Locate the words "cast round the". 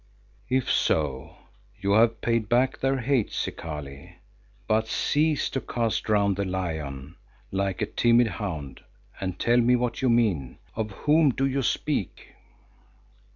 5.61-6.43